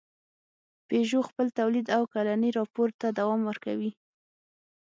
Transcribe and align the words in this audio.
پيژو 0.87 1.19
خپل 1.29 1.47
تولید 1.59 1.87
او 1.97 2.03
کلني 2.13 2.49
راپور 2.57 2.89
ته 2.99 3.07
دوام 3.19 3.41
ورکوي. 3.45 3.91